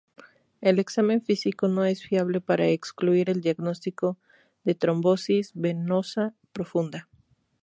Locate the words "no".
1.67-1.85